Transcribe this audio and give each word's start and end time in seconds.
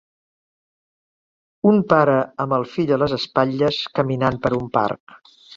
Un 1.73 1.77
pare 1.93 2.17
amb 2.45 2.57
el 2.59 2.67
fill 2.73 2.97
a 2.97 3.01
les 3.05 3.15
espatlles 3.21 3.81
caminant 4.01 4.45
per 4.47 4.57
un 4.63 4.69
parc. 4.81 5.19